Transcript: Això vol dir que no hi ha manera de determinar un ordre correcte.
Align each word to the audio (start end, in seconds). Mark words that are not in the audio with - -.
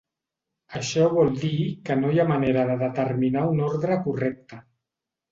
Això 0.77 1.01
vol 1.17 1.27
dir 1.41 1.57
que 1.89 1.97
no 1.99 2.09
hi 2.15 2.21
ha 2.23 2.25
manera 2.31 2.63
de 2.69 2.77
determinar 2.83 3.43
un 3.51 3.61
ordre 3.67 3.99
correcte. 4.07 4.59